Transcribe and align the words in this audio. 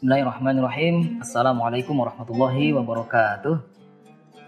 Bismillahirrahmanirrahim. 0.00 1.20
Assalamualaikum 1.20 1.92
warahmatullahi 1.92 2.72
wabarakatuh. 2.72 3.52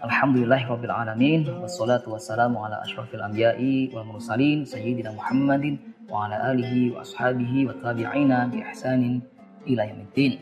Alhamdulillahirabbil 0.01 0.89
alamin 0.89 1.45
wassalatu 1.61 2.09
wassalamu 2.09 2.65
ala 2.65 2.81
asyrafil 2.81 3.21
anbiya'i 3.21 3.93
wal 3.93 4.01
mursalin 4.01 4.65
sayyidina 4.65 5.13
Muhammadin 5.13 5.77
wa 6.09 6.25
ala 6.25 6.57
alihi 6.57 6.97
wa 6.97 7.05
ashabihi 7.05 7.69
wa 7.69 7.77
tabi'ina 7.85 8.49
bi 8.49 8.65
ihsanin 8.65 9.21
ila 9.69 9.85
yaumiddin. 9.85 10.41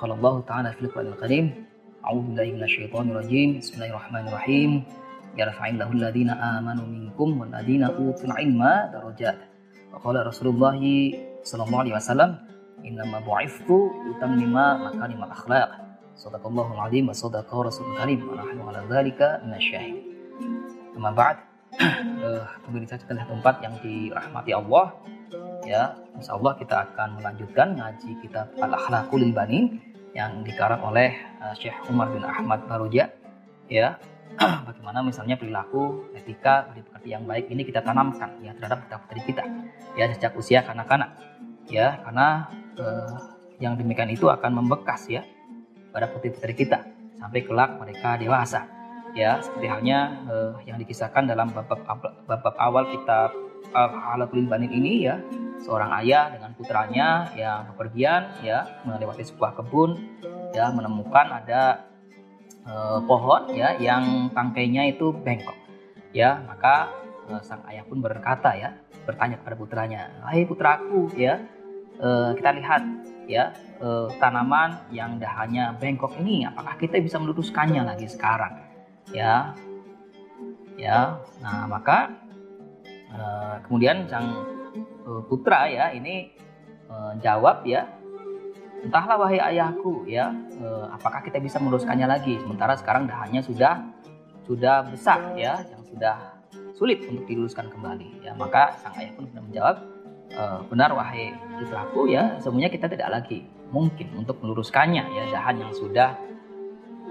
Qala 0.00 0.16
Allah 0.16 0.34
ta'ala 0.48 0.68
fil 0.80 0.88
Qur'anil 0.96 1.20
Karim, 1.20 1.52
A'udzu 2.00 2.32
billahi 2.32 2.56
minasyaitonir 2.56 3.20
rajim. 3.20 3.60
Bismillahirrahmanirrahim. 3.60 4.80
Yarfa'illahu 5.36 5.92
alladhina 5.92 6.40
amanu 6.56 6.88
minkum 6.88 7.36
wal 7.36 7.52
ladina 7.52 7.92
utul 7.92 8.32
ilma 8.32 8.88
darajat. 8.96 9.44
Qala 9.92 10.24
Rasulullah 10.24 10.72
sallallahu 11.44 11.84
alaihi 11.84 12.00
wasallam, 12.00 12.40
"Innama 12.84 13.22
bu'iftu 13.22 13.90
utammima 14.14 14.78
makarimal 14.78 15.30
akhlaq." 15.32 15.70
Sadaqallahul 16.18 16.82
azim 16.82 17.06
wa 17.06 17.14
sadaqa 17.14 17.54
rasul 17.62 17.86
karim 17.94 18.26
wa 18.26 18.42
nahnu 18.42 18.62
ala 18.66 18.82
dzalika 18.90 19.42
minasyahid. 19.46 20.02
Amma 20.98 21.14
ba'd. 21.14 21.48
uh, 21.76 22.44
pemirsa 22.64 22.96
sekalian 22.96 23.28
tempat 23.28 23.60
yang 23.60 23.74
dirahmati 23.84 24.52
Allah 24.56 24.96
ya 25.68 25.92
insya 26.16 26.40
Allah 26.40 26.56
kita 26.56 26.74
akan 26.90 27.20
melanjutkan 27.20 27.76
ngaji 27.76 28.10
kitab 28.24 28.48
al 28.58 28.72
akhlaqul 28.72 29.20
banin 29.36 29.80
yang 30.16 30.40
dikarang 30.42 30.80
oleh 30.80 31.12
uh, 31.44 31.52
Syekh 31.52 31.76
Umar 31.92 32.08
bin 32.08 32.24
Ahmad 32.24 32.64
Baroja 32.64 33.12
ya 33.68 34.00
bagaimana 34.68 35.04
misalnya 35.04 35.36
perilaku 35.36 36.08
etika 36.16 36.70
budi 36.72 36.80
pekerti 36.88 37.08
yang 37.12 37.28
baik 37.28 37.52
ini 37.52 37.62
kita 37.66 37.84
tanamkan 37.84 38.40
ya 38.40 38.56
terhadap 38.56 38.86
putra 38.86 38.98
putri 39.04 39.20
kita 39.28 39.44
ya 39.98 40.08
sejak 40.08 40.32
usia 40.38 40.64
kanak-kanak 40.64 41.12
ya 41.68 42.00
karena 42.04 42.48
uh, 42.80 43.38
yang 43.58 43.74
demikian 43.74 44.10
itu 44.10 44.30
akan 44.30 44.62
membekas 44.62 45.06
ya 45.10 45.22
pada 45.90 46.06
putri-putri 46.10 46.54
kita 46.54 46.86
sampai 47.18 47.42
kelak 47.42 47.76
mereka 47.76 48.14
dewasa. 48.16 48.70
Ya, 49.16 49.40
seperti 49.42 49.66
halnya 49.66 50.20
uh, 50.30 50.54
yang 50.68 50.78
dikisahkan 50.78 51.26
dalam 51.26 51.50
bab 51.50 52.54
awal 52.60 52.86
kitab 52.92 53.34
Al-Halakul 53.74 54.46
Banin 54.46 54.70
ini 54.70 55.08
ya, 55.10 55.18
seorang 55.64 55.90
ayah 56.04 56.30
dengan 56.30 56.54
putranya 56.54 57.26
yang 57.34 57.72
bepergian 57.74 58.30
ya 58.46 58.68
melewati 58.86 59.26
sebuah 59.26 59.58
kebun 59.58 59.98
ya 60.54 60.70
menemukan 60.70 61.42
ada 61.42 61.88
uh, 62.68 63.02
pohon 63.02 63.50
ya 63.52 63.74
yang 63.80 64.30
tangkainya 64.30 64.86
itu 64.92 65.10
bengkok. 65.10 65.56
Ya, 66.14 66.44
maka 66.46 66.92
uh, 67.26 67.42
sang 67.42 67.64
ayah 67.66 67.82
pun 67.88 67.98
berkata 67.98 68.54
ya, 68.54 68.76
bertanya 69.08 69.40
kepada 69.40 69.56
putranya, 69.56 70.00
"Hai 70.22 70.46
putraku, 70.46 71.10
ya, 71.16 71.42
uh, 72.02 72.30
kita 72.34 72.50
lihat 72.58 72.82
ya 73.28 73.52
eh, 73.78 74.08
tanaman 74.16 74.88
yang 74.90 75.20
dahannya 75.20 75.76
bengkok 75.76 76.16
ini 76.18 76.48
apakah 76.48 76.74
kita 76.80 76.96
bisa 76.98 77.20
meluruskannya 77.20 77.84
lagi 77.84 78.08
sekarang? 78.08 78.64
Ya 79.12 79.52
ya 80.80 81.20
nah 81.44 81.68
maka 81.68 82.16
eh, 83.12 83.54
kemudian 83.68 84.08
sang 84.08 84.32
eh, 84.80 85.22
putra 85.28 85.68
ya 85.68 85.92
ini 85.92 86.32
eh, 86.88 87.12
jawab 87.20 87.62
ya 87.68 87.84
entahlah 88.80 89.20
wahai 89.20 89.38
ayahku 89.54 90.08
ya 90.08 90.32
eh, 90.56 90.86
apakah 90.88 91.20
kita 91.20 91.36
bisa 91.38 91.60
meluruskannya 91.60 92.08
lagi? 92.08 92.40
Sementara 92.40 92.74
sekarang 92.80 93.04
dahannya 93.04 93.44
sudah 93.44 93.84
sudah 94.48 94.88
besar 94.88 95.36
ya 95.36 95.60
yang 95.68 95.84
sudah 95.84 96.16
sulit 96.72 97.04
untuk 97.04 97.28
diluruskan 97.28 97.68
kembali. 97.68 98.24
Ya 98.24 98.32
maka 98.32 98.72
sang 98.80 98.96
ayah 98.96 99.12
pun 99.12 99.28
sudah 99.28 99.44
menjawab 99.44 99.76
uh, 100.34 100.60
benar 100.68 100.92
wahai 100.92 101.32
putraku 101.60 102.10
ya. 102.10 102.36
Semuanya 102.42 102.68
kita 102.68 102.90
tidak 102.90 103.08
lagi 103.08 103.44
mungkin 103.72 104.12
untuk 104.18 104.40
meluruskannya 104.42 105.04
ya. 105.08 105.22
Dahan 105.32 105.56
yang 105.62 105.72
sudah 105.72 106.18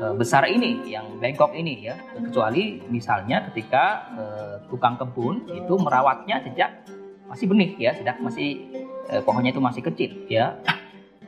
uh, 0.02 0.14
besar 0.14 0.46
ini 0.50 0.86
yang 0.90 1.18
bengkok 1.18 1.54
ini 1.56 1.88
ya. 1.88 1.96
Kecuali 2.18 2.82
misalnya 2.92 3.48
ketika 3.52 3.86
uh, 4.14 4.56
tukang 4.70 5.00
kebun 5.00 5.48
itu 5.50 5.74
merawatnya 5.80 6.44
sejak 6.44 6.86
masih 7.30 7.46
benih 7.50 7.72
ya. 7.80 7.92
Sejak 7.96 8.22
masih 8.22 8.70
uh, 9.10 9.22
pohonnya 9.24 9.56
itu 9.56 9.64
masih 9.64 9.82
kecil 9.82 10.12
ya. 10.30 10.58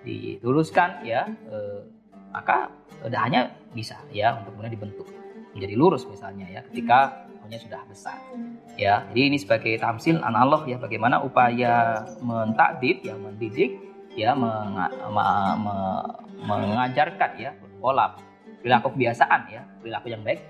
Diluruskan 0.04 1.04
ya 1.06 1.28
uh, 1.50 1.84
maka 2.30 2.70
dahannya 3.00 3.52
bisa 3.72 3.96
ya 4.12 4.36
untuk 4.36 4.58
kemudian 4.58 4.76
dibentuk 4.76 5.08
menjadi 5.56 5.76
lurus 5.76 6.06
misalnya 6.06 6.48
ya. 6.48 6.62
Ketika 6.68 7.30
sudah 7.58 7.82
besar. 7.90 8.20
Ya, 8.78 9.08
jadi 9.10 9.34
ini 9.34 9.38
sebagai 9.42 9.74
tamsil 9.82 10.22
analog 10.22 10.70
ya 10.70 10.78
bagaimana 10.78 11.24
upaya 11.24 12.06
mentakdib 12.22 13.02
ya 13.02 13.16
mendidik 13.18 13.80
ya 14.14 14.38
menga, 14.38 14.92
me, 15.10 15.26
me, 15.58 15.76
mengajarkan 16.46 17.32
ya 17.40 17.52
pola 17.80 18.14
perilaku 18.60 18.94
kebiasaan 18.94 19.42
ya 19.50 19.62
perilaku 19.80 20.08
yang 20.12 20.22
baik 20.22 20.44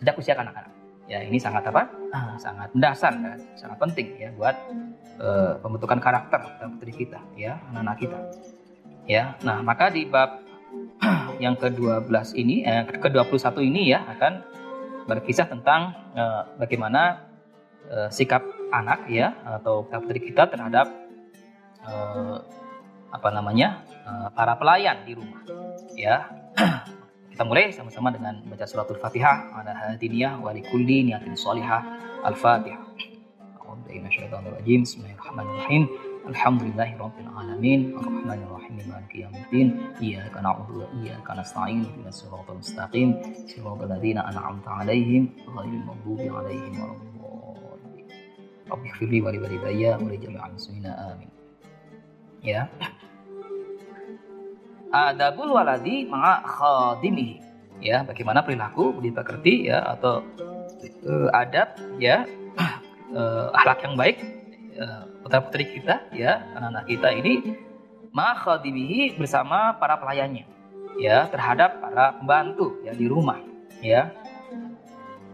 sejak 0.00 0.14
usia 0.16 0.34
kanak-kanak. 0.38 0.72
Ya 1.10 1.26
ini 1.26 1.42
sangat 1.42 1.66
apa? 1.66 1.90
Ah, 2.14 2.38
sangat 2.38 2.70
mendasar 2.70 3.12
ya, 3.18 3.34
sangat 3.58 3.76
penting 3.82 4.14
ya 4.14 4.30
buat 4.38 4.54
uh, 5.18 5.58
pembentukan 5.58 5.98
karakter 5.98 6.38
putri 6.78 6.94
kita 6.94 7.18
ya 7.34 7.58
anak-anak 7.74 7.96
kita. 7.98 8.18
Ya, 9.10 9.34
nah 9.42 9.58
maka 9.58 9.90
di 9.90 10.06
bab 10.06 10.38
yang 11.44 11.58
ke-12 11.58 12.38
ini, 12.38 12.62
eh, 12.62 12.86
ke-21 12.86 13.58
ini 13.66 13.90
ya 13.90 14.06
akan 14.06 14.38
berkisah 15.08 15.48
tentang 15.48 15.94
uh, 16.16 16.48
bagaimana 16.60 17.30
uh, 17.88 18.08
sikap 18.12 18.44
anak 18.70 19.06
ya 19.08 19.34
atau 19.60 19.86
putri 19.86 20.20
kita 20.32 20.46
terhadap 20.48 20.90
uh, 21.84 22.40
apa 23.10 23.28
namanya 23.34 23.82
uh, 24.06 24.28
para 24.32 24.56
pelayan 24.56 25.02
di 25.04 25.12
rumah 25.14 25.42
ya. 25.96 26.28
Kita 27.30 27.48
mulai 27.48 27.72
sama-sama 27.72 28.12
dengan 28.12 28.36
baca 28.44 28.68
suratul 28.68 29.00
fatihah 29.00 29.56
ada 29.56 29.72
hadiniyah 29.72 30.44
wa 30.44 30.52
likulli 30.52 31.08
niyatin 31.08 31.32
sholihah 31.32 31.80
al-fatihah 32.20 32.90
Alhamdulillahi 36.28 37.00
Rabbil 37.00 37.30
Alamin. 37.32 37.80
Ar-Rahmanir 37.96 38.48
Rahim 38.52 38.76
Maliki 38.84 39.24
Yawmiddin 39.24 39.68
Iyyaka 40.04 40.44
na'budu 40.44 40.84
wa 40.84 40.86
iyyaka 41.00 41.32
nasta'in. 41.32 41.80
Ihdinas 41.80 42.20
siratal 42.20 42.60
mustaqim. 42.60 43.16
Siratal 43.48 43.88
ladzina 43.88 44.28
an'amta 44.28 44.68
'alaihim 44.68 45.32
ghairil 45.48 45.84
maghdubi 45.88 46.28
'alaihim 46.28 46.72
waladdallin 46.76 48.08
Rabbi 48.68 48.86
ighfirli 48.92 49.18
wa 49.24 49.32
li 49.32 49.38
walidayya 49.40 49.96
wa 49.96 50.08
li 50.12 50.18
jami'il 50.20 50.52
muslimina 50.52 50.92
amin. 51.08 51.30
Ya. 52.44 52.68
Adabul 54.92 55.56
waladi 55.56 56.04
ma'a 56.04 56.44
khadimihi. 56.44 57.40
Ya 57.80 58.04
bagaimana 58.04 58.44
perilaku 58.44 58.92
budi 58.92 59.08
pekerti 59.08 59.72
ya 59.72 59.80
atau 59.96 60.20
uh, 61.08 61.28
adab 61.32 61.80
ya 61.96 62.28
uh, 63.16 63.48
akhlak 63.56 63.88
yang 63.88 63.96
baik 63.96 64.20
uh, 64.76 65.09
putra 65.30 65.46
putri 65.46 65.78
kita 65.78 66.10
ya 66.10 66.42
anak-anak 66.58 66.90
kita 66.90 67.08
ini 67.14 67.54
makhadimihi 68.10 69.14
bersama 69.14 69.78
para 69.78 69.94
pelayannya 70.02 70.42
ya 70.98 71.30
terhadap 71.30 71.78
para 71.78 72.18
pembantu 72.18 72.82
ya 72.82 72.90
di 72.98 73.06
rumah 73.06 73.38
ya. 73.78 74.10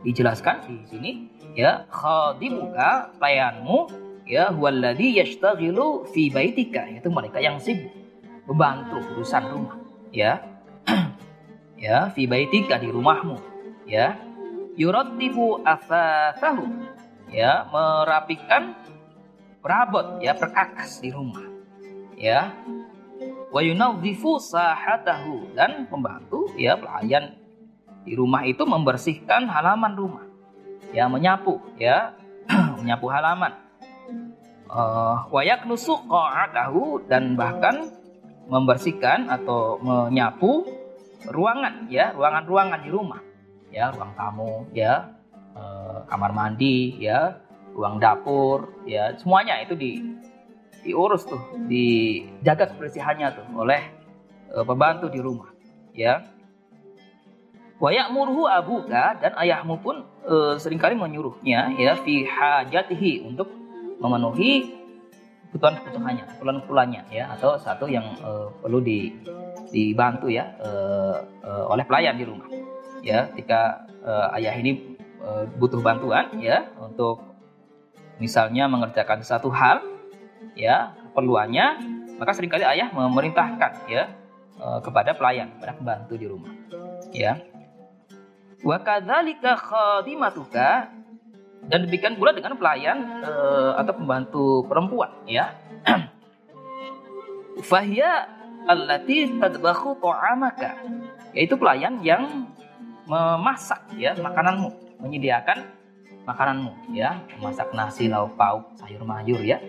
Dijelaskan 0.05 0.69
di 0.69 0.84
sini 0.84 1.11
ya 1.57 1.89
khadimuka 1.89 3.17
pelayanmu 3.17 3.89
ya 4.29 4.53
huwallazi 4.53 5.17
yashtaghilu 5.17 6.13
fi 6.13 6.28
baitika 6.28 6.84
itu 6.93 7.09
mereka 7.09 7.41
yang 7.41 7.57
sibuk 7.57 7.89
membantu 8.45 9.01
urusan 9.17 9.49
rumah 9.49 9.81
ya. 10.13 10.45
Ya 11.77 12.09
fi 12.13 12.28
baitika 12.28 12.77
di 12.77 12.93
rumahmu 12.93 13.41
ya. 13.89 14.17
Yuraddibu 14.77 15.65
afathahu 15.65 16.69
ya 17.33 17.65
merapikan 17.69 18.77
perabot 19.66 20.22
ya 20.22 20.38
perkakas 20.38 21.03
di 21.03 21.10
rumah 21.10 21.43
ya. 22.15 22.54
Wa 23.50 23.59
yunadhifu 23.59 24.38
sahatahu 24.38 25.59
dan 25.59 25.91
pembantu 25.91 26.47
ya 26.54 26.78
pelayan 26.78 27.34
di 28.07 28.15
rumah 28.15 28.47
itu 28.47 28.63
membersihkan 28.63 29.51
halaman 29.51 29.98
rumah 29.98 30.22
ya 30.95 31.10
menyapu 31.10 31.59
ya 31.83 32.15
menyapu 32.78 33.10
halaman. 33.10 33.59
Uh, 34.66 35.27
wa 35.30 35.42
yaknusu 35.47 35.95
qa'atahu 36.10 37.07
dan 37.07 37.39
bahkan 37.39 37.91
membersihkan 38.51 39.30
atau 39.30 39.78
menyapu 39.78 40.66
ruangan 41.27 41.86
ya 41.91 42.15
ruangan-ruangan 42.15 42.83
di 42.83 42.91
rumah 42.91 43.22
ya 43.71 43.95
ruang 43.95 44.10
tamu 44.19 44.66
ya 44.74 45.07
uh, 45.54 46.03
kamar 46.10 46.34
mandi 46.34 46.98
ya 46.98 47.46
ruang 47.77 48.01
dapur, 48.01 48.73
ya 48.89 49.13
semuanya 49.21 49.61
itu 49.61 49.77
di 49.77 50.01
diurus 50.81 51.28
tuh, 51.28 51.39
dijaga 51.69 52.73
kebersihannya 52.73 53.28
tuh 53.37 53.47
oleh 53.53 53.83
uh, 54.57 54.65
pembantu 54.65 55.13
di 55.13 55.21
rumah, 55.21 55.53
ya. 55.93 56.25
Wayak 57.77 58.09
murhu 58.09 58.49
abuka 58.49 59.21
dan 59.21 59.37
ayahmu 59.37 59.77
pun 59.84 60.09
uh, 60.25 60.57
sering 60.57 60.81
kali 60.81 60.97
menyuruhnya 60.97 61.77
ya 61.77 61.93
fi 62.01 62.25
hajatihi 62.25 63.21
untuk 63.28 63.53
memenuhi 64.01 64.72
kebutuhan 65.53 65.84
kebutuhannya, 65.84 67.05
ya 67.13 67.37
atau 67.37 67.61
satu 67.61 67.84
yang 67.84 68.17
uh, 68.25 68.49
perlu 68.65 68.81
di 68.81 69.13
dibantu 69.69 70.33
ya 70.33 70.57
uh, 70.65 71.21
uh, 71.45 71.65
oleh 71.69 71.84
pelayan 71.84 72.17
di 72.17 72.25
rumah 72.25 72.49
ya 73.05 73.29
ketika 73.34 73.84
uh, 74.01 74.33
ayah 74.41 74.55
ini 74.57 74.97
uh, 75.21 75.45
butuh 75.61 75.83
bantuan 75.84 76.33
ya 76.41 76.65
untuk 76.81 77.35
misalnya 78.16 78.65
mengerjakan 78.68 79.21
satu 79.21 79.53
hal 79.53 79.84
ya 80.57 80.97
keperluannya 81.13 81.66
maka 82.16 82.33
sering 82.33 82.48
kali 82.48 82.65
ayah 82.65 82.89
memerintahkan 82.92 83.72
ya 83.89 84.09
uh, 84.60 84.80
kepada 84.80 85.13
pelayan 85.13 85.53
kepada 85.57 85.72
pembantu 85.77 86.15
di 86.16 86.27
rumah 86.28 86.53
ya. 87.13 87.41
Wa 88.65 88.80
kadzalika 88.80 89.54
khadimatuka 89.54 90.91
dan 91.66 91.78
demikian 91.84 92.16
pula 92.16 92.33
dengan 92.33 92.57
pelayan 92.57 93.21
uh, 93.21 93.77
atau 93.77 93.92
pembantu 93.95 94.45
perempuan 94.65 95.12
ya. 95.28 95.53
Fahya 97.71 98.28
allati 98.66 99.39
tadbakhu 99.39 99.97
ta'amaka 100.01 100.83
yaitu 101.36 101.54
pelayan 101.60 102.01
yang 102.01 102.48
memasak 103.07 103.86
ya 103.95 104.16
makananmu 104.19 104.98
menyediakan 104.98 105.62
makananmu 106.27 106.93
ya. 106.93 107.23
Memasak 107.39 107.73
nasi 107.73 108.11
lauk 108.11 108.34
pauk 108.34 108.75
sayur 108.77 109.07
mayur 109.07 109.39
ya. 109.41 109.63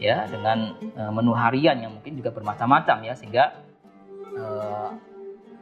Ya 0.00 0.26
dengan 0.26 0.74
uh, 0.98 1.12
menu 1.14 1.36
harian 1.36 1.78
yang 1.78 1.92
mungkin 1.94 2.18
juga 2.18 2.32
bermacam-macam 2.34 3.04
ya. 3.04 3.14
Sehingga 3.14 3.44
uh, 4.34 4.90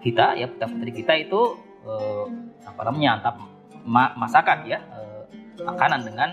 kita 0.01 0.39
ya 0.39 0.49
putra 0.49 0.67
putri 0.71 0.91
kita 0.95 1.13
itu 1.19 1.59
uh, 1.85 2.25
apa 2.65 2.81
namanya 2.89 3.21
antap 3.21 3.35
ma 3.83 4.15
masakan 4.15 4.65
ya. 4.65 4.79
Uh, 4.95 5.23
makanan 5.67 6.01
dengan 6.07 6.31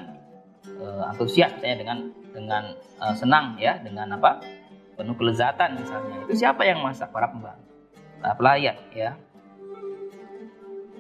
uh, 0.80 1.12
antusias 1.12 1.52
misalnya 1.60 1.78
dengan 1.82 1.98
dengan 2.32 2.64
uh, 3.02 3.16
senang 3.18 3.58
ya. 3.60 3.82
Dengan 3.82 4.16
apa? 4.16 4.40
Penuh 4.96 5.16
kelezatan 5.18 5.80
misalnya. 5.80 6.24
Itu 6.28 6.38
siapa 6.38 6.64
yang 6.64 6.80
masak? 6.86 7.12
Para 7.12 7.28
pembantu. 7.32 7.68
Para 8.20 8.36
pelayan 8.36 8.76
ya 8.92 9.16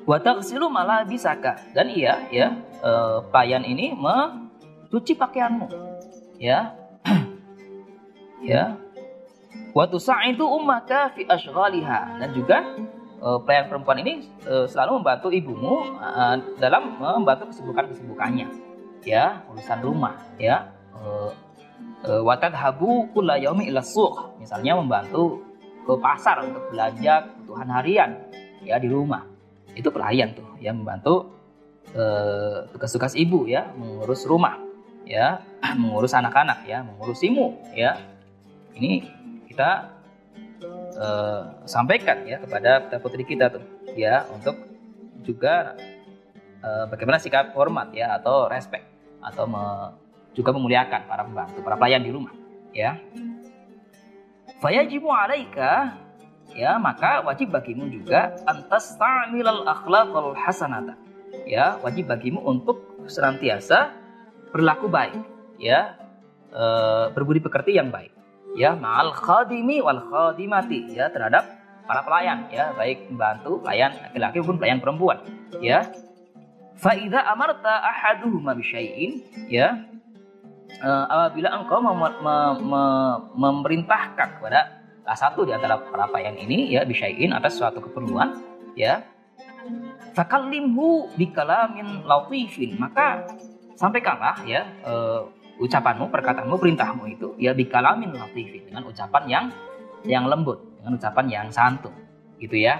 wataksilu 0.09 0.65
malah 0.73 1.05
bisaka. 1.05 1.61
Dan 1.77 1.93
iya 1.93 2.25
ya 2.33 2.57
e, 2.81 2.91
pelayan 3.29 3.61
ini 3.61 3.93
mencuci 3.93 5.13
pakaianmu. 5.13 5.69
Ya. 6.41 6.73
Ya. 8.39 8.79
Waktu 9.75 9.99
itu 10.31 10.45
ummaka 10.47 11.11
fi 11.11 11.27
ashghaliha. 11.27 12.23
Dan 12.23 12.31
juga 12.33 12.63
e, 13.21 13.27
pelayan 13.45 13.69
perempuan 13.69 14.01
ini 14.01 14.31
e, 14.41 14.65
selalu 14.65 15.03
membantu 15.03 15.27
ibumu 15.29 15.93
e, 16.01 16.21
dalam 16.57 16.97
membantu 16.97 17.53
kesibukan-kesibukannya. 17.53 18.47
Ya 19.03 19.45
urusan 19.51 19.79
rumah 19.83 20.17
ya. 20.39 20.71
E, 20.95 21.35
Eh, 21.99 22.21
watat 22.23 22.55
habu 22.55 23.11
kula 23.11 23.35
yaumi 23.35 23.67
ila 23.67 23.83
misalnya 24.39 24.71
membantu 24.79 25.43
ke 25.83 25.91
pasar 25.99 26.47
untuk 26.47 26.71
belanja 26.71 27.27
kebutuhan 27.27 27.67
harian 27.75 28.11
ya 28.63 28.79
di 28.79 28.87
rumah 28.87 29.27
itu 29.79 29.89
pelayan 29.89 30.35
tuh 30.35 30.59
yang 30.59 30.83
membantu 30.83 31.31
eh, 31.95 32.67
tugas-tugas 32.75 33.15
ibu 33.15 33.47
ya 33.47 33.71
mengurus 33.79 34.27
rumah 34.27 34.59
ya 35.07 35.39
mengurus 35.81 36.11
anak-anak 36.11 36.67
ya 36.67 36.83
mengurus 36.83 37.23
imu 37.23 37.55
ya 37.71 37.95
ini 38.75 39.07
kita 39.47 39.95
eh, 40.99 41.43
sampaikan 41.63 42.27
ya 42.27 42.43
kepada 42.43 42.91
putri 42.99 43.23
kita 43.23 43.47
tuh 43.55 43.63
ya 43.95 44.27
untuk 44.35 44.59
juga 45.23 45.79
eh, 46.59 46.85
bagaimana 46.91 47.23
sikap 47.23 47.55
hormat 47.55 47.95
ya 47.95 48.19
atau 48.19 48.51
respect 48.51 48.85
atau 49.23 49.45
me, 49.47 49.63
juga 50.33 50.55
memuliakan 50.55 51.01
para 51.09 51.21
pembantu, 51.25 51.59
para 51.59 51.75
pelayan 51.75 52.03
di 52.03 52.11
rumah, 52.13 52.33
ya. 52.71 52.95
Fayajibu 54.59 55.07
alaika 55.07 55.95
ya 56.53 56.77
maka 56.81 57.21
wajib 57.25 57.53
bagimu 57.53 57.89
juga 57.89 58.37
antas 58.45 58.95
ta'milal 58.97 59.65
akhlaqal 59.67 60.33
hasanata. 60.35 60.95
Ya, 61.45 61.77
wajib 61.81 62.09
bagimu 62.09 62.41
untuk 62.41 63.05
senantiasa 63.05 63.93
berlaku 64.53 64.89
baik, 64.89 65.21
ya. 65.61 65.97
E, 66.49 66.63
berbudi 67.13 67.41
pekerti 67.41 67.77
yang 67.77 67.93
baik. 67.93 68.13
Ya, 68.57 68.73
ma'al 68.73 69.13
khadimi 69.13 69.81
wal 69.81 70.01
khadimati 70.09 70.93
ya 70.93 71.09
terhadap 71.13 71.45
para 71.85 72.01
pelayan 72.01 72.49
ya, 72.49 72.73
baik 72.73 73.13
pembantu, 73.13 73.61
pelayan 73.61 73.93
laki-laki 74.09 74.41
maupun 74.41 74.57
pelayan 74.57 74.79
perempuan, 74.81 75.17
ya. 75.61 75.85
Faida 76.79 77.27
amarta 77.27 77.83
ahaduhuma 77.83 78.55
bisyai'in 78.55 79.19
ya 79.51 79.83
uh, 80.79 81.05
apabila 81.11 81.51
engkau 81.59 81.83
mem 81.83 81.99
mem 81.99 82.55
mem 82.63 83.15
memerintahkan 83.35 84.39
kepada 84.39 84.78
salah 85.09 85.33
satu 85.33 85.41
di 85.41 85.49
antara 85.49 85.81
para 85.81 86.05
ini 86.21 86.69
ya 86.69 86.85
bisyai'in 86.85 87.33
atas 87.33 87.57
suatu 87.57 87.81
keperluan 87.81 88.45
ya. 88.77 89.01
Fakallimhu 90.13 91.09
bikalamin 91.17 92.05
latifin. 92.05 92.77
Maka 92.77 93.25
sampaikanlah 93.73 94.45
ya 94.45 94.69
uh, 94.85 95.25
ucapanmu 95.57 96.13
perkataanmu 96.13 96.61
perintahmu 96.61 97.09
itu 97.09 97.33
ya 97.41 97.57
bikalamin 97.57 98.13
latifin. 98.13 98.69
Dengan 98.69 98.85
ucapan 98.85 99.23
yang 99.25 99.45
yang 100.05 100.29
lembut. 100.29 100.61
Dengan 100.77 101.01
ucapan 101.01 101.25
yang 101.25 101.47
santun. 101.49 101.97
Gitu 102.37 102.69
ya. 102.69 102.77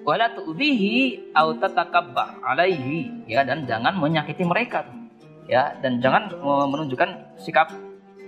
Wala 0.00 0.32
tu'bihi 0.32 1.28
au 1.36 1.60
tatakabbar 1.60 2.40
alaihi. 2.40 3.28
Ya 3.28 3.44
dan 3.44 3.68
jangan 3.68 4.00
menyakiti 4.00 4.48
mereka. 4.48 4.88
Ya 5.44 5.76
dan 5.84 6.00
jangan 6.00 6.32
menunjukkan 6.40 7.36
sikap 7.36 7.68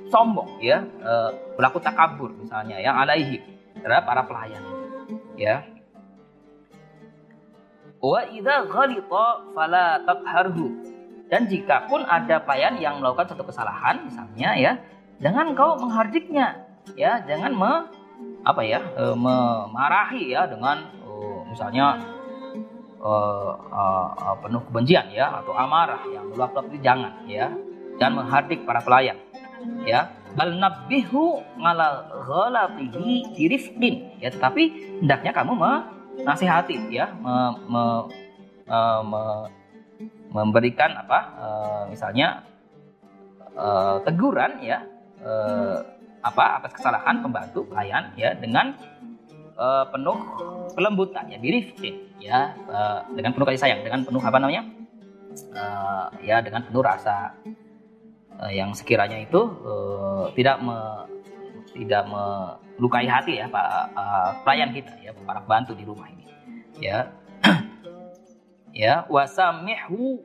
sombong 0.09 0.61
ya. 0.61 0.85
E, 0.85 1.13
berlaku 1.57 1.79
takabur 1.81 2.33
misalnya 2.35 2.81
yang 2.81 2.97
alaihi 2.97 3.41
terhadap 3.81 4.05
para 4.09 4.23
pelayan 4.27 4.63
ya. 5.39 5.65
Wa 7.99 8.27
idza 8.31 8.67
ghalita 8.69 9.27
fala 9.53 10.03
taqharhu 10.07 10.67
dan 11.29 11.45
jika 11.45 11.85
pun 11.91 12.07
ada 12.07 12.41
pelayan 12.41 12.81
yang 12.81 13.03
melakukan 13.03 13.37
satu 13.37 13.45
kesalahan 13.45 14.07
misalnya 14.07 14.51
ya 14.57 14.73
jangan 15.21 15.53
kau 15.53 15.77
menghardiknya 15.79 16.67
ya. 16.97 17.23
Jangan 17.27 17.53
me 17.55 17.73
apa 18.43 18.63
ya 18.65 18.81
e, 18.97 19.05
memarahi 19.15 20.33
ya 20.33 20.49
dengan 20.49 20.89
oh, 21.05 21.45
misalnya 21.47 22.01
uh, 23.03 23.53
uh, 23.71 24.37
penuh 24.43 24.63
kebencian 24.71 25.07
ya 25.15 25.43
atau 25.43 25.55
amarah 25.55 26.03
yang 26.11 26.31
meluap-luap 26.31 26.71
itu 26.71 26.79
jangan 26.83 27.15
ya. 27.27 27.51
Dan 27.99 28.15
menghardik 28.15 28.63
para 28.63 28.79
pelayan 28.79 29.19
ya 29.85 30.11
bal 30.37 30.55
nabihu 30.55 31.43
ngala 31.59 32.07
ghalatihi 32.29 33.35
dirifqin 33.35 34.21
ya 34.23 34.29
tetapi 34.31 34.97
hendaknya 35.03 35.33
kamu 35.35 35.53
menasihati 35.59 36.77
ya 36.93 37.11
me, 37.19 37.35
me, 37.67 37.85
uh, 38.69 39.01
me, 39.03 39.23
memberikan 40.31 40.95
apa 40.95 41.19
uh, 41.41 41.83
misalnya 41.89 42.45
uh, 43.57 43.99
teguran 44.05 44.61
ya 44.61 44.85
uh, 45.25 45.81
apa 46.23 46.63
atas 46.63 46.73
kesalahan 46.77 47.23
pembantu 47.23 47.65
pelayan 47.67 48.13
ya 48.19 48.35
dengan 48.37 48.75
uh, 49.57 49.87
penuh 49.89 50.19
kelembutan 50.75 51.27
ya 51.31 51.39
birifqin 51.41 51.95
ya 52.21 52.53
uh, 52.69 53.07
dengan 53.15 53.35
penuh 53.35 53.47
kasih 53.49 53.63
sayang 53.63 53.81
dengan 53.83 54.05
penuh 54.05 54.23
apa 54.23 54.39
namanya 54.39 54.63
uh, 55.55 56.07
ya 56.23 56.43
dengan 56.43 56.67
penuh 56.67 56.83
rasa 56.83 57.35
uh, 58.39 58.53
yang 58.53 58.71
sekiranya 58.73 59.19
itu 59.19 59.41
uh, 59.67 60.31
tidak 60.33 60.63
me, 60.63 60.79
tidak 61.75 62.07
melukai 62.07 63.07
hati 63.07 63.43
ya 63.43 63.47
pak 63.51 63.67
uh, 63.93 64.31
pelayan 64.47 64.71
kita 64.73 64.95
ya 65.03 65.11
para 65.27 65.43
bantu 65.43 65.75
di 65.75 65.85
rumah 65.85 66.07
ini. 66.09 66.27
Ya. 66.79 67.11
Ya 68.79 69.03
wasamihu 69.11 70.23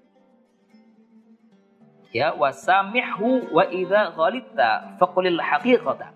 ya 2.13 2.37
wasamihu 2.37 3.49
wa 3.49 3.65
idza 3.65 4.13
ghalita 4.13 4.93
faqulil 5.01 5.41
haqiqata. 5.41 6.13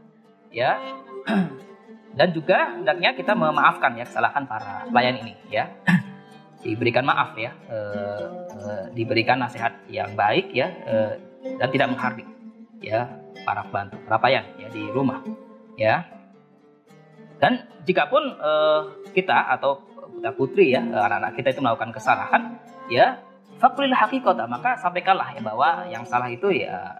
Ya. 0.54 0.78
Dan 2.18 2.34
juga 2.34 2.78
hendaknya 2.78 3.18
kita 3.18 3.34
memaafkan 3.34 3.98
ya 3.98 4.06
kesalahan 4.06 4.46
para 4.46 4.86
pelayan 4.86 5.18
ini 5.26 5.34
ya. 5.50 5.66
Diberikan 6.62 7.06
maaf 7.06 7.38
ya 7.38 7.54
e, 7.70 7.78
e, 8.50 8.70
diberikan 8.98 9.38
nasihat 9.40 9.78
yang 9.94 10.18
baik 10.18 10.52
ya 10.52 10.68
e, 10.90 10.96
dan 11.56 11.68
tidak 11.72 11.88
menghardik 11.96 12.28
ya 12.84 13.08
para 13.48 13.64
pembantu 13.64 13.96
para 14.04 14.18
pelayan 14.20 14.46
ya 14.60 14.68
di 14.68 14.84
rumah 14.92 15.24
ya 15.80 16.04
dan 17.40 17.70
jika 17.88 18.10
pun 18.12 18.22
e, 18.36 18.52
kita 19.16 19.56
atau 19.56 19.80
putra 19.88 20.34
putri 20.36 20.76
ya 20.76 20.84
anak-anak 20.84 21.32
kita 21.40 21.56
itu 21.56 21.62
melakukan 21.64 21.96
kesalahan 21.96 22.60
ya 22.92 23.22
fakulil 23.62 23.96
hakikota 23.96 24.44
maka 24.50 24.76
sampaikanlah 24.78 25.34
ya 25.34 25.42
bahwa 25.42 25.86
yang 25.88 26.04
salah 26.04 26.30
itu 26.30 26.52
ya 26.52 26.98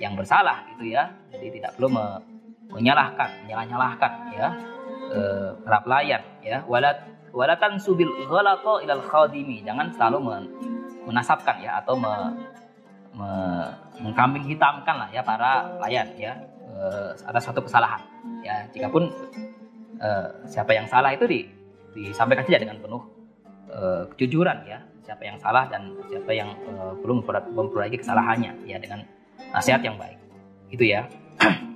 yang 0.00 0.16
bersalah 0.16 0.64
gitu 0.76 0.92
ya 0.92 1.12
jadi 1.28 1.60
tidak 1.60 1.70
perlu 1.76 1.88
me, 1.92 2.04
menyalahkan, 2.70 3.28
menyalah-nyalahkan 3.46 4.12
ya 4.34 4.46
eh, 5.10 5.48
para 5.66 5.78
pelayan 5.82 6.22
ya. 6.40 6.62
Walat 6.66 7.02
walatan 7.30 7.78
subil 7.78 8.10
ghalata 8.26 8.82
ilal 8.82 9.02
khadimi. 9.02 9.62
Jangan 9.62 9.90
selalu 9.94 10.18
men, 10.22 10.42
menasabkan 11.06 11.62
ya 11.62 11.82
atau 11.82 11.98
me, 11.98 12.10
mengkambing 14.00 14.46
hitamkan 14.46 14.96
lah 14.96 15.08
ya 15.12 15.20
para 15.20 15.76
pelayan 15.78 16.08
ya. 16.16 16.34
Eh, 16.80 17.12
atas 17.28 17.44
satu 17.44 17.60
kesalahan. 17.60 18.00
Ya, 18.40 18.64
jika 18.72 18.88
pun 18.88 19.12
uh, 20.00 20.26
siapa 20.48 20.72
yang 20.72 20.88
salah 20.88 21.12
itu 21.12 21.28
di, 21.28 21.44
disampaikan 21.92 22.40
saja 22.48 22.56
dengan 22.56 22.80
penuh 22.80 23.04
uh, 23.68 24.08
kejujuran 24.16 24.64
ya. 24.64 24.80
Siapa 25.04 25.20
yang 25.28 25.36
salah 25.36 25.68
dan 25.68 25.92
siapa 26.08 26.32
yang 26.32 26.56
uh, 26.72 26.96
belum 27.04 27.20
memperbaiki 27.52 28.00
kesalahannya 28.00 28.64
ya 28.64 28.80
dengan 28.80 29.04
nasihat 29.52 29.84
yang 29.84 30.00
baik. 30.00 30.16
Itu 30.72 30.84
ya. 30.88 31.04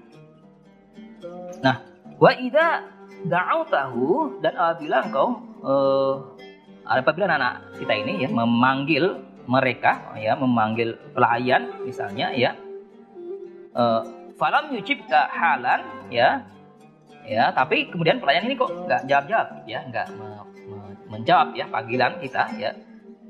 Nah 1.65 1.81
wa 2.21 2.31
idza 2.37 2.85
da'autahu 3.25 4.41
dan 4.45 4.53
apabila 4.53 5.01
engkau 5.01 5.41
uh, 5.65 6.21
apabila 6.85 7.25
anak 7.29 7.73
kita 7.81 7.93
ini 8.05 8.25
ya 8.25 8.29
memanggil 8.29 9.21
mereka 9.45 10.17
ya 10.17 10.37
memanggil 10.37 10.97
pelayan 11.13 11.85
misalnya 11.85 12.33
ya. 12.33 12.57
Uh, 13.75 14.03
falam 14.41 14.73
yujibka 14.73 15.29
halan 15.31 15.85
ya. 16.09 16.45
Ya 17.25 17.49
tapi 17.57 17.89
kemudian 17.89 18.21
pelayan 18.21 18.45
ini 18.45 18.53
kok 18.53 18.69
nggak 18.69 19.09
jawab 19.09 19.25
jawab 19.33 19.49
ya 19.65 19.81
nggak 19.89 20.13
me, 20.13 20.29
me, 20.69 20.77
menjawab 21.09 21.57
ya 21.57 21.65
panggilan 21.69 22.21
kita 22.21 22.45
ya. 22.61 22.71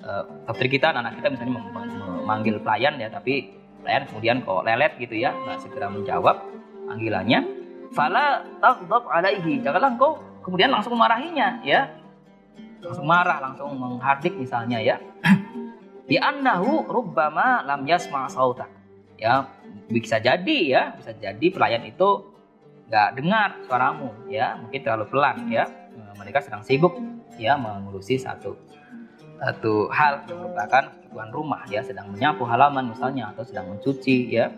Uh, 0.05 0.53
kita 0.53 0.93
anak, 0.93 1.17
kita 1.17 1.33
misalnya 1.33 1.65
memanggil 1.65 2.61
pelayan 2.61 3.01
ya 3.01 3.09
tapi 3.09 3.57
pelayan 3.81 4.05
kemudian 4.11 4.37
kok 4.45 4.61
lelet 4.67 4.93
gitu 5.01 5.17
ya 5.17 5.31
nggak 5.33 5.59
segera 5.63 5.91
menjawab 5.91 6.43
panggilannya. 6.91 7.41
Fala 7.95 8.43
taghdab 8.59 9.07
alaihi 9.07 9.63
janganlah 9.63 9.95
engkau 9.95 10.19
kemudian 10.43 10.75
langsung 10.75 10.99
memarahinya 10.99 11.63
ya. 11.63 11.87
Langsung 12.83 13.07
marah 13.09 13.41
langsung 13.41 13.73
menghardik 13.81 14.37
misalnya 14.37 14.77
ya 14.77 15.01
di 16.05 16.21
annahu 16.21 16.85
rubbama 16.85 17.65
lam 17.65 17.89
yasma 17.89 18.29
sautak. 18.29 18.69
Ya 19.17 19.49
bisa 19.89 20.21
jadi 20.21 20.59
ya 20.65 20.83
bisa 20.97 21.17
jadi 21.17 21.47
pelayan 21.53 21.85
itu 21.89 22.29
nggak 22.89 23.09
dengar 23.17 23.51
suaramu 23.65 24.13
ya. 24.29 24.61
Mungkin 24.61 24.81
terlalu 24.85 25.07
pelan 25.09 25.49
ya. 25.49 25.65
Eh, 25.69 26.15
mereka 26.21 26.45
sedang 26.45 26.61
sibuk 26.61 26.97
ya 27.41 27.57
mengurusi 27.57 28.21
satu 28.21 28.57
satu 29.41 29.89
hal. 29.91 30.29
Yang 30.29 30.39
merupakan 30.45 30.85
kebutuhan 30.93 31.31
rumah 31.33 31.63
ya 31.71 31.81
sedang 31.81 32.13
menyapu 32.13 32.45
halaman 32.45 32.93
misalnya 32.93 33.33
atau 33.33 33.47
sedang 33.47 33.73
mencuci 33.73 34.35
ya 34.35 34.53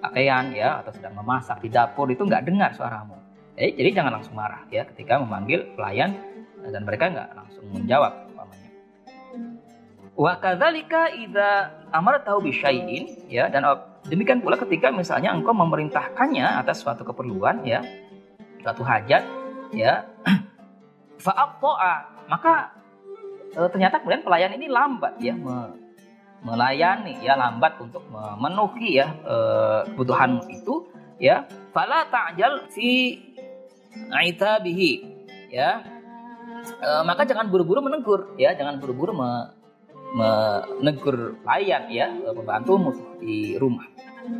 pakaian 0.00 0.52
ya 0.52 0.84
atau 0.84 0.92
sedang 0.92 1.16
memasak 1.18 1.60
di 1.60 1.68
dapur 1.72 2.08
itu 2.08 2.24
nggak 2.24 2.44
dengar 2.46 2.72
suaramu. 2.72 3.16
Jadi, 3.56 3.72
jadi 3.80 3.90
jangan 4.00 4.12
langsung 4.20 4.36
marah 4.36 4.62
ya 4.68 4.84
ketika 4.92 5.16
memanggil 5.16 5.64
pelayan 5.76 6.12
dan 6.60 6.82
mereka 6.84 7.08
nggak 7.08 7.28
langsung 7.32 7.64
menjawab 7.72 8.12
umpamanya 8.28 8.70
wa 10.16 10.32
kadzalika 10.40 11.12
idza 11.12 11.84
amartahu 11.92 12.40
bisyai'in 12.40 13.28
ya 13.28 13.52
dan 13.52 13.68
Demikian 14.06 14.38
pula 14.38 14.54
ketika 14.54 14.94
misalnya 14.94 15.34
engkau 15.34 15.50
memerintahkannya 15.50 16.62
atas 16.62 16.86
suatu 16.86 17.02
keperluan 17.02 17.66
ya, 17.66 17.82
suatu 18.62 18.86
hajat 18.86 19.26
ya, 19.74 20.06
fa'aqta'a, 21.26 21.94
maka 22.30 22.70
e, 23.50 23.60
ternyata 23.66 23.98
kemudian 23.98 24.22
pelayan 24.22 24.54
ini 24.54 24.70
lambat 24.70 25.18
ya 25.18 25.34
me, 25.34 25.74
melayani 26.46 27.18
ya 27.18 27.34
lambat 27.34 27.82
untuk 27.82 28.06
memenuhi 28.06 29.02
ya 29.02 29.10
e, 29.26 29.36
kebutuhan 29.90 30.38
itu 30.54 30.86
ya 31.18 31.42
fala 31.74 32.06
ta'jal 32.06 32.70
fi 32.70 33.18
aitabihi 34.14 34.92
ya 35.50 35.82
e, 36.62 36.88
maka 37.02 37.26
jangan 37.26 37.50
buru-buru 37.50 37.82
menegur 37.82 38.38
ya 38.38 38.54
jangan 38.54 38.78
buru-buru 38.78 39.10
menegur 40.16 41.36
pelayan 41.44 41.84
ya 41.92 42.08
pembantumu 42.32 42.96
di 43.20 43.60
rumah 43.60 43.84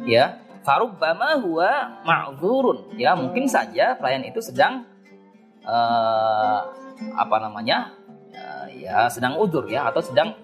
ya. 0.09 0.41
Farubbama 0.67 1.39
huwa 1.39 2.03
ma'zurun 2.03 2.99
ya. 2.99 3.15
Mungkin 3.15 3.47
saja 3.47 3.95
pelayan 3.95 4.27
itu 4.27 4.43
sedang 4.43 4.83
uh, 5.63 6.61
apa 7.15 7.37
namanya 7.39 7.95
uh, 8.35 8.67
ya 8.73 9.07
sedang 9.07 9.39
udur 9.39 9.69
ya 9.71 9.87
atau 9.87 10.03
sedang 10.03 10.35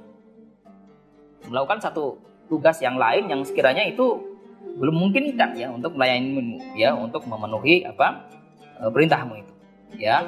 melakukan 1.51 1.83
satu 1.83 2.23
tugas 2.47 2.79
yang 2.79 3.01
lain 3.01 3.27
yang 3.27 3.43
sekiranya 3.43 3.83
itu 3.83 4.21
belum 4.79 4.95
mungkin 4.95 5.35
kan 5.35 5.53
ya 5.59 5.69
untuk 5.73 5.97
melayani 5.99 6.61
ya 6.79 6.95
untuk 6.95 7.27
memenuhi 7.27 7.83
apa 7.83 8.29
uh, 8.79 8.91
perintahmu 8.93 9.43
itu 9.43 9.53
ya 9.99 10.23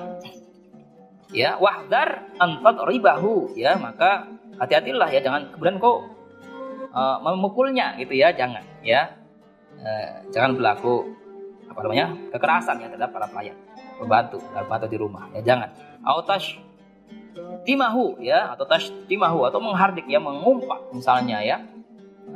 ya 1.33 1.57
wahdar 1.57 2.29
antat 2.37 2.77
ribahu 2.85 3.55
ya 3.57 3.79
maka 3.81 4.29
hati-hatilah 4.59 5.09
ya 5.11 5.21
jangan 5.25 5.51
kemudian 5.55 5.79
kok 5.81 5.99
uh, 6.95 7.17
memukulnya 7.21 7.99
gitu 7.99 8.15
ya 8.15 8.31
jangan 8.33 8.63
ya. 8.81 9.11
Uh, 9.75 10.23
jangan 10.31 10.55
berlaku 10.55 11.13
apa 11.67 11.79
namanya 11.83 12.07
kekerasan 12.31 12.79
ya 12.79 12.87
terhadap 12.95 13.11
para 13.11 13.27
pelayan. 13.27 13.59
Pembantu 13.99 14.39
pembantu 14.55 14.87
di 14.87 14.99
rumah 14.99 15.27
ya 15.35 15.43
jangan. 15.43 15.71
Autash 16.07 16.63
timahu 17.67 18.15
ya 18.23 18.55
atau 18.55 18.65
tash 18.71 18.95
timahu 19.11 19.43
atau 19.43 19.59
menghardik 19.59 20.07
ya 20.07 20.23
mengumpat 20.23 20.95
misalnya 20.95 21.43
ya 21.43 21.57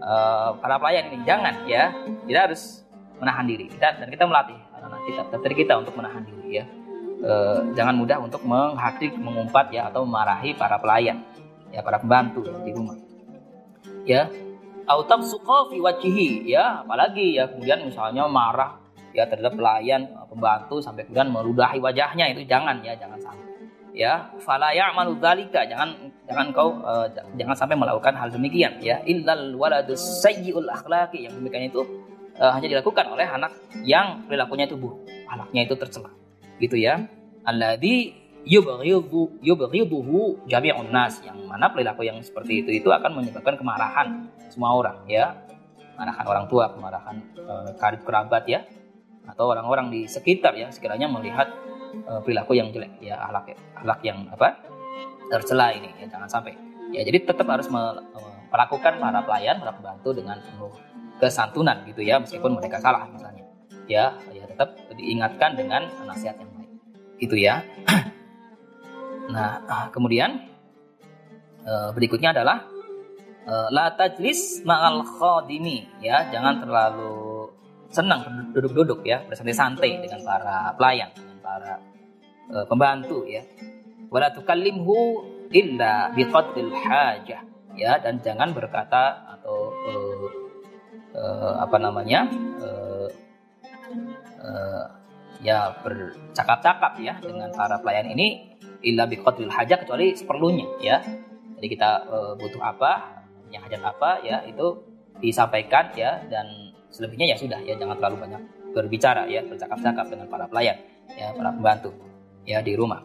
uh, 0.03 0.59
para 0.59 0.83
pelayan 0.83 1.15
ini. 1.15 1.23
Jangan 1.23 1.55
ya 1.71 1.95
kita 2.27 2.51
harus 2.51 2.83
menahan 3.23 3.47
diri. 3.47 3.71
Kita 3.71 4.03
dan 4.03 4.11
kita 4.11 4.27
melatih 4.27 4.59
anak-anak 4.75 5.01
kita 5.31 5.55
kita 5.55 5.73
untuk 5.79 5.95
menahan 5.95 6.27
diri 6.27 6.63
ya 6.63 6.65
uh, 7.23 7.61
jangan 7.75 7.95
mudah 7.99 8.19
untuk 8.23 8.43
menghardik 8.45 9.15
mengumpat 9.19 9.71
ya 9.75 9.91
atau 9.91 10.05
memarahi 10.05 10.55
para 10.55 10.79
pelayan 10.79 11.23
ya 11.75 11.81
para 11.83 11.99
pembantu 12.01 12.47
di 12.65 12.71
rumah. 12.73 12.97
Ya 14.09 14.31
autam 14.89 15.21
suka 15.21 15.69
fi 15.69 15.79
wajihi 15.79 16.49
ya 16.49 16.83
apalagi 16.85 17.37
ya 17.37 17.51
kemudian 17.51 17.85
misalnya 17.85 18.25
marah 18.27 18.81
ya 19.13 19.29
terhadap 19.29 19.57
pelayan 19.57 20.09
pembantu 20.29 20.81
sampai 20.81 21.05
kemudian 21.05 21.29
meludahi 21.29 21.79
wajahnya 21.81 22.33
itu 22.33 22.45
jangan 22.49 22.81
ya 22.81 22.97
jangan 22.97 23.21
sampai. 23.21 23.47
Ya 23.99 24.31
fala 24.39 24.71
ya'malu 24.71 25.19
dzalika 25.19 25.67
jangan 25.67 25.91
jangan 26.29 26.55
kau 26.55 26.71
uh, 26.87 27.11
jangan 27.35 27.57
sampai 27.59 27.75
melakukan 27.75 28.15
hal 28.15 28.31
demikian 28.31 28.79
ya. 28.79 29.03
Illal 29.05 29.59
waladus 29.59 30.23
sayyiul 30.23 30.71
akhlaqi 30.71 31.27
yang 31.27 31.35
demikian 31.35 31.67
itu 31.67 31.83
uh, 32.39 32.53
hanya 32.55 32.79
dilakukan 32.79 33.05
oleh 33.11 33.27
anak 33.27 33.53
yang 33.83 34.25
perilakunya 34.31 34.71
itu 34.71 34.79
buruk 34.79 35.03
anaknya 35.29 35.67
itu 35.67 35.75
tercela 35.75 36.11
gitu 36.59 36.77
ya. 36.79 37.07
Alladzi 37.47 38.13
yubghidu 38.45 39.41
yubghiduhu 39.43 40.45
jami'un 40.47 40.89
nas. 40.91 41.23
Yang 41.25 41.39
mana 41.47 41.73
perilaku 41.73 42.05
yang 42.05 42.21
seperti 42.21 42.67
itu 42.67 42.71
itu 42.85 42.89
akan 42.93 43.19
menyebabkan 43.23 43.57
kemarahan 43.57 44.29
semua 44.51 44.75
orang 44.75 45.05
ya. 45.09 45.35
Kemarahan 45.95 46.25
orang 46.27 46.45
tua 46.47 46.65
kemarahan 46.71 47.17
uh, 47.43 47.71
karib 47.79 48.03
kerabat 48.05 48.45
ya. 48.47 48.61
Atau 49.29 49.51
orang-orang 49.51 49.93
di 49.93 50.01
sekitar 50.09 50.55
ya. 50.57 50.69
Sekiranya 50.73 51.09
melihat 51.09 51.49
uh, 52.07 52.21
perilaku 52.23 52.55
yang 52.57 52.71
jelek 52.71 53.01
ya. 53.01 53.19
Akhlak 53.19 53.57
akhlak 53.79 54.01
yang 54.05 54.29
apa? 54.31 54.61
Tercela 55.29 55.73
ini 55.73 55.89
ya. 56.01 56.07
Jangan 56.09 56.29
sampai. 56.29 56.53
Ya 56.89 57.05
jadi 57.05 57.21
tetap 57.21 57.45
harus 57.45 57.69
melakukan 57.69 58.97
para 58.97 59.21
pelayan 59.21 59.61
para 59.61 59.77
pembantu 59.77 60.17
dengan 60.17 60.41
penuh 60.41 60.73
kesantunan 61.21 61.85
gitu 61.85 62.01
ya. 62.01 62.17
Meskipun 62.17 62.57
mereka 62.57 62.81
salah 62.81 63.05
misalnya. 63.13 63.45
Ya 63.89 64.17
ya 64.33 64.45
tetap 64.49 64.77
diingatkan 64.97 65.57
dengan 65.57 65.89
nasihat 66.09 66.37
yang 66.41 66.48
baik 67.19 67.27
itu 67.27 67.37
ya 67.43 67.67
Nah, 69.29 69.61
ah, 69.69 69.87
kemudian 69.93 70.41
eh, 71.61 71.89
berikutnya 71.93 72.33
adalah 72.33 72.65
eh, 73.45 73.69
la 73.77 73.93
tajlis 73.93 74.65
ma'al 74.65 75.05
khadimi 75.05 75.85
ya, 76.01 76.33
jangan 76.33 76.65
terlalu 76.65 77.45
senang 77.93 78.25
duduk-duduk 78.57 79.05
ya, 79.05 79.21
bersantai-santai 79.29 80.01
dengan 80.01 80.25
para 80.25 80.73
pelayan, 80.81 81.09
dengan 81.13 81.41
para 81.41 81.75
uh, 82.53 82.65
pembantu 82.69 83.25
ya. 83.25 83.41
Wala 84.13 84.29
tukallimhu 84.29 85.25
illa 85.57 86.13
biqadril 86.13 86.69
hajah 86.69 87.41
ya 87.81 87.97
dan 87.97 88.21
jangan 88.21 88.53
berkata 88.53 89.25
atau 89.41 89.73
uh, 89.73 90.27
uh, 91.17 91.55
apa 91.65 91.77
namanya? 91.81 92.29
Uh, 92.61 93.09
uh, 94.45 94.85
ya 95.43 95.75
bercakap-cakap 95.83 96.99
ya 96.99 97.15
dengan 97.23 97.51
para 97.55 97.79
pelayan 97.79 98.11
ini 98.11 98.59
illa 98.83 99.07
biqadril 99.07 99.51
hajat 99.51 99.87
kecuali 99.87 100.15
seperlunya 100.15 100.67
ya. 100.83 101.03
Jadi 101.59 101.67
kita 101.67 101.91
e, 102.07 102.19
butuh 102.39 102.63
apa, 102.63 103.23
yang 103.51 103.63
hajat 103.67 103.83
apa 103.83 104.23
ya 104.23 104.45
itu 104.47 104.79
disampaikan 105.19 105.91
ya 105.99 106.23
dan 106.31 106.71
selebihnya 106.95 107.35
ya 107.35 107.37
sudah 107.37 107.59
ya 107.67 107.75
jangan 107.75 107.99
terlalu 107.99 108.29
banyak 108.29 108.43
berbicara 108.71 109.27
ya 109.27 109.43
bercakap-cakap 109.43 110.07
dengan 110.07 110.27
para 110.31 110.47
pelayan 110.47 110.79
ya 111.17 111.35
para 111.35 111.51
pembantu 111.51 111.91
ya 112.47 112.63
di 112.63 112.79
rumah. 112.79 113.03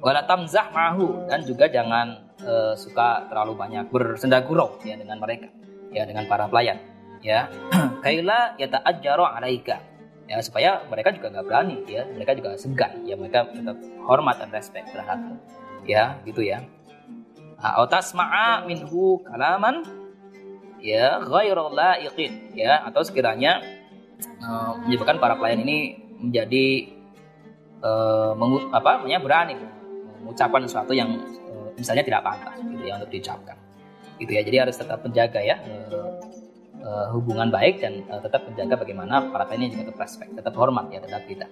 Wala 0.00 0.24
tamzah 0.24 0.72
mahu 0.72 1.28
dan 1.28 1.44
juga 1.44 1.68
jangan 1.68 2.30
e, 2.40 2.78
suka 2.78 3.26
terlalu 3.28 3.58
banyak 3.58 3.84
bersenda 3.90 4.40
gurau 4.46 4.78
ya 4.86 4.94
dengan 4.94 5.18
mereka 5.18 5.50
ya 5.90 6.06
dengan 6.06 6.24
para 6.30 6.46
pelayan 6.46 6.78
ya. 7.20 7.50
Kaila 8.04 8.56
yata'ajjaru 8.56 9.24
alaika 9.26 9.89
ya 10.30 10.38
supaya 10.38 10.86
mereka 10.86 11.10
juga 11.10 11.34
nggak 11.34 11.46
berani 11.50 11.82
ya. 11.90 12.06
Mereka 12.06 12.38
juga 12.38 12.54
segan 12.54 13.02
ya. 13.02 13.18
Mereka 13.18 13.50
tetap 13.50 13.76
hormat 14.06 14.38
dan 14.38 14.54
respect 14.54 14.94
terhadap 14.94 15.42
ya 15.82 16.22
gitu 16.22 16.46
ya. 16.46 16.62
Autas 17.58 18.14
ma'a 18.14 18.62
minhu 18.64 19.20
kalaman 19.26 19.82
ya 20.78 21.18
ghairul 21.18 21.74
laiqin 21.74 22.54
ya. 22.54 22.86
Atau 22.86 23.02
sekiranya 23.02 23.58
uh, 24.46 24.78
menyebabkan 24.86 25.18
para 25.18 25.34
pelayan 25.34 25.66
ini 25.66 25.98
menjadi 26.22 26.94
uh, 27.82 28.32
mengu, 28.38 28.70
apa 28.70 29.02
namanya 29.02 29.18
berani 29.18 29.54
mengucapkan 30.22 30.62
sesuatu 30.62 30.94
yang 30.94 31.10
uh, 31.50 31.74
misalnya 31.74 32.06
tidak 32.06 32.22
pantas 32.22 32.54
gitu 32.62 32.86
ya 32.86 33.02
untuk 33.02 33.10
diucapkan. 33.10 33.58
Gitu 34.22 34.30
ya. 34.30 34.46
Jadi 34.46 34.56
harus 34.62 34.76
tetap 34.78 35.02
menjaga 35.02 35.42
ya 35.42 35.58
uh, 36.84 37.06
hubungan 37.14 37.48
baik 37.52 37.80
dan 37.80 38.04
uh, 38.08 38.20
tetap 38.20 38.44
menjaga 38.48 38.80
bagaimana 38.80 39.28
para 39.32 39.48
ini 39.54 39.72
juga 39.72 39.92
tetap 39.92 40.00
respect 40.04 40.30
tetap 40.36 40.54
hormat 40.56 40.88
ya 40.92 40.98
terhadap 41.00 41.24
kita 41.28 41.46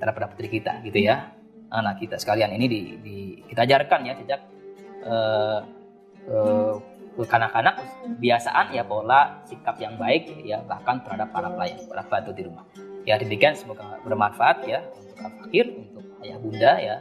terhadap 0.00 0.32
putri 0.32 0.48
kita 0.48 0.80
gitu 0.84 0.98
ya 1.04 1.36
anak 1.70 2.02
kita. 2.02 2.18
Sekalian 2.18 2.50
ini 2.56 2.66
di, 2.66 2.80
di 2.98 3.16
kita 3.46 3.62
ajarkan 3.62 4.00
ya 4.02 4.14
sejak 4.18 4.40
uh, 5.06 5.60
uh, 6.26 6.74
kanak-kanak 7.20 7.84
biasaan 8.16 8.72
ya 8.72 8.82
pola 8.82 9.44
sikap 9.44 9.76
yang 9.78 9.94
baik 10.00 10.40
ya 10.42 10.64
bahkan 10.64 11.04
terhadap 11.04 11.30
para 11.30 11.52
pelayan 11.52 11.78
para 11.86 12.02
pembantu 12.06 12.30
di 12.34 12.42
rumah. 12.48 12.64
Ya 13.04 13.16
demikian 13.16 13.56
semoga 13.56 14.00
bermanfaat 14.04 14.66
ya 14.68 14.84
untuk 14.92 15.16
fakir 15.16 15.66
untuk 15.72 16.04
ayah 16.24 16.38
bunda 16.40 16.72
ya 16.80 16.96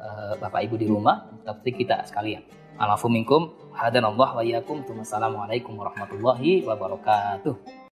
uh, 0.00 0.32
bapak 0.40 0.68
ibu 0.68 0.76
di 0.76 0.86
rumah 0.88 1.28
untuk 1.32 1.64
kita 1.64 2.04
sekalian 2.04 2.44
alafu 2.78 3.06
minkum 3.08 3.50
hadanallah 3.72 4.36
wa 4.36 4.42
iyyakum 4.44 4.82
assalamualaikum 5.02 5.74
warahmatullahi 5.78 6.62
wabarakatuh 6.66 7.54